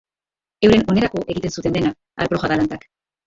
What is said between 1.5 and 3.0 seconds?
zuten dena, alproja galantak.